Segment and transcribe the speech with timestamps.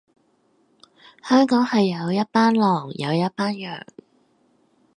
[1.21, 3.85] 香港係有一班狼，有一班羊